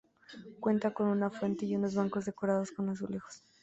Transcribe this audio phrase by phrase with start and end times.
[0.59, 3.43] Cuenta con una fuente y unos bancos decorados con azulejos.